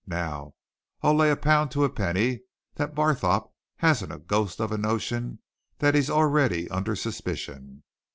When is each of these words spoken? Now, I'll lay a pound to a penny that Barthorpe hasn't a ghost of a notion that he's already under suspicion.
Now, 0.07 0.55
I'll 1.03 1.13
lay 1.13 1.29
a 1.29 1.35
pound 1.35 1.69
to 1.73 1.83
a 1.83 1.89
penny 1.91 2.39
that 2.73 2.95
Barthorpe 2.95 3.53
hasn't 3.77 4.11
a 4.11 4.17
ghost 4.17 4.59
of 4.59 4.71
a 4.71 4.77
notion 4.79 5.37
that 5.77 5.93
he's 5.93 6.09
already 6.09 6.67
under 6.71 6.95
suspicion. 6.95 7.83